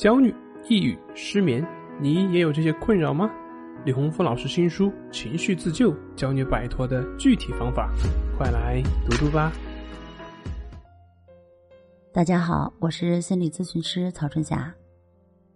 [0.00, 0.34] 焦虑、
[0.66, 1.62] 抑郁、失眠，
[2.00, 3.30] 你也有这些困扰吗？
[3.84, 7.92] 李洪福老师新书《情绪自救》教你摆脱的具体方法，
[8.34, 9.52] 快来读读吧。
[12.14, 14.74] 大家好，我是心理咨询师曹春霞，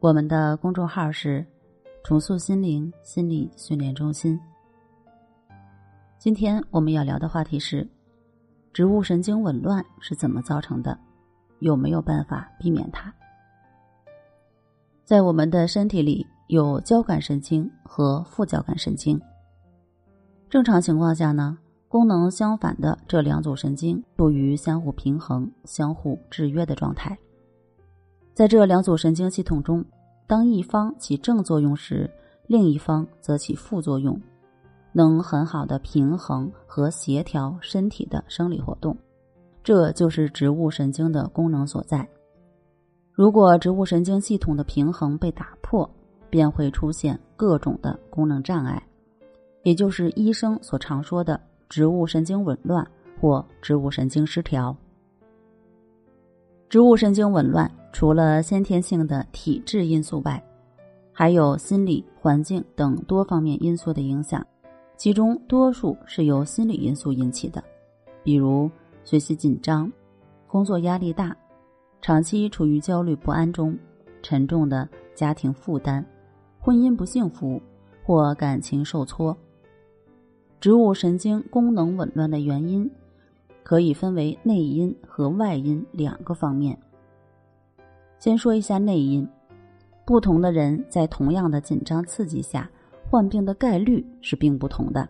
[0.00, 1.42] 我们的公众号是
[2.04, 4.38] “重塑心灵心理训练中心”。
[6.20, 7.88] 今天我们要聊的话题是：
[8.74, 10.98] 植物神经紊乱是怎么造成的？
[11.60, 13.10] 有没有办法避免它？
[15.06, 19.20] 在我们的身体里有交感神经和副交感神经。
[20.50, 21.56] 正常情况下呢，
[21.86, 27.16] 功能相反的这两组神经处于相互平衡、相互制约的状态。
[28.34, 29.84] 在这两组神经系统中，
[30.26, 32.10] 当一方起正作用时，
[32.48, 34.20] 另一方则起副作用，
[34.92, 38.96] 能很好的平衡和协调身体的生理活动。
[39.62, 42.08] 这就是植物神经的功能所在。
[43.16, 45.88] 如果植物神经系统的平衡被打破，
[46.28, 48.86] 便会出现各种的功能障碍，
[49.62, 52.86] 也就是医生所常说的植物神经紊乱
[53.18, 54.76] 或植物神经失调。
[56.68, 60.44] 植物神经紊乱除了先天性的体质因素外，
[61.10, 64.46] 还有心理、环境等多方面因素的影响，
[64.98, 67.64] 其中多数是由心理因素引起的，
[68.22, 68.70] 比如
[69.04, 69.90] 学习紧张、
[70.46, 71.34] 工作压力大。
[72.06, 73.76] 长期处于焦虑不安中，
[74.22, 76.04] 沉重的家庭负担，
[76.60, 77.60] 婚姻不幸福
[78.04, 79.36] 或感情受挫。
[80.60, 82.88] 植物神经功能紊乱的原因
[83.64, 86.78] 可以分为内因和外因两个方面。
[88.20, 89.28] 先说一下内因，
[90.04, 92.70] 不同的人在同样的紧张刺激下
[93.10, 95.08] 患病的概率是并不同的，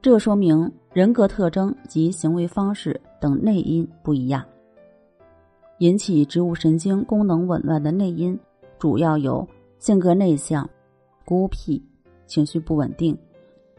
[0.00, 4.42] 这说明人格特征及行为方式等内因不一样。
[5.78, 8.38] 引起植物神经功能紊乱的内因，
[8.78, 9.46] 主要有
[9.78, 10.68] 性格内向、
[11.24, 11.82] 孤僻、
[12.26, 13.16] 情绪不稳定、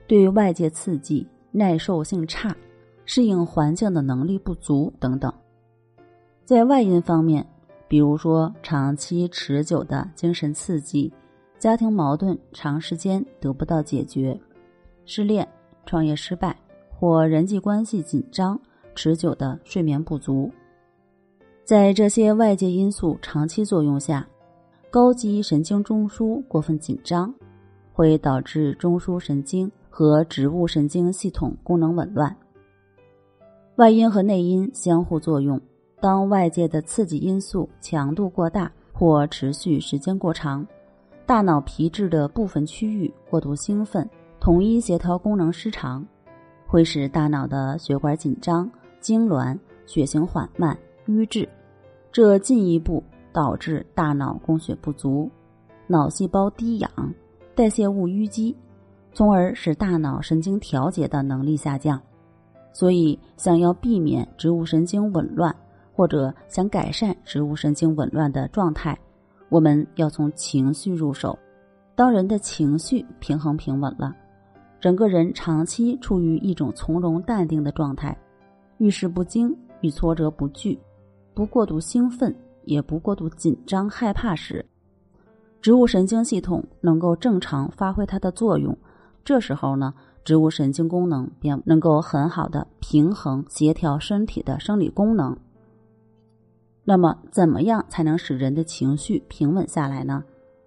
[0.05, 2.55] 对外界刺激耐受性差、
[3.05, 5.33] 适应环境的能力不足等等。
[6.45, 7.45] 在外因方面，
[7.87, 11.11] 比如说长期持久的精神刺激、
[11.57, 14.39] 家庭矛盾长时间得不到解决、
[15.05, 15.47] 失恋、
[15.85, 16.55] 创业失败
[16.91, 18.59] 或人际关系紧张、
[18.93, 20.51] 持久的睡眠不足。
[21.67, 24.25] 在这些外界因素长期作用下，
[24.89, 27.33] 高级神经中枢过分紧张，
[27.91, 32.33] 会导致中枢神经和植物神经系统功能紊乱。
[33.75, 35.59] 外因和内因相互作用，
[35.99, 40.65] 当外界的刺激因素强度过大或持续时间过长，
[41.25, 46.07] 大脑皮质的部分区域过度兴奋，统一协调功能失常，
[46.65, 50.77] 会使大脑的血管紧张、痉挛、血型缓慢。
[51.09, 51.47] 瘀滞，
[52.17, 55.29] 这进一步导致大脑供血不足，
[55.85, 56.89] 脑细胞低氧，
[57.53, 58.57] 代谢物淤积，
[59.13, 62.01] 从而使大脑神经调节的能力下降。
[62.73, 65.55] 所以，想要避免植物神经紊乱，
[65.93, 68.97] 或者想改善植物神经紊乱的状态，
[69.49, 71.37] 我们要从情绪入手。
[71.93, 74.11] 当人的情绪平衡平稳了，
[74.79, 78.17] 整个人长期处于一种从容淡定的状态，
[78.79, 80.79] 遇事不惊，遇挫折不惧。
[81.37, 84.65] 不过度兴奋，也不过度紧张害怕时，
[85.61, 88.75] 植物神经系统能够正常发挥它的作用。
[89.23, 89.93] 这时候呢，
[90.23, 95.37] 植物神经功能便能够很好的平衡协调身体的生理功能。
[96.83, 100.23] 那么，怎么样才能使人的情绪平稳下来呢？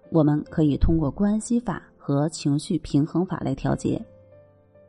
[0.09, 4.01] 我们可以通过关系法和情绪平衡法来调节。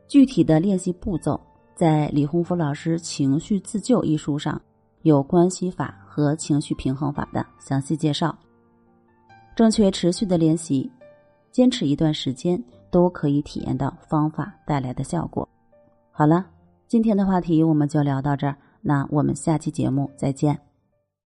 [0.07, 1.37] 具体的练习步骤，
[1.75, 4.61] 在李洪福老师《情绪自救》一书上。
[5.03, 8.35] 有关系法和情绪平衡法的详细介绍。
[9.55, 10.91] 正确持续的练习，
[11.51, 15.47] 坚持一段时间，都可以体验到方法带来的效果。
[16.11, 16.45] 好了，
[16.87, 20.59] 今天的话题我们就聊到这儿，那我们下期节目再见。